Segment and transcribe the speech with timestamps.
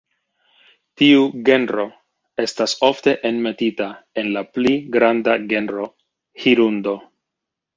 [1.01, 1.83] Tiu genro
[2.45, 3.91] estas ofte enmetita
[4.23, 5.87] en la pli granda genro
[6.47, 6.99] "Hirundo".